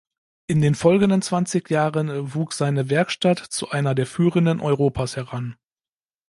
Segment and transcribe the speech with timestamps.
[0.47, 5.57] In den folgenden zwanzig Jahren wuchs seine Werkstatt zu einer der führenden Europas heran.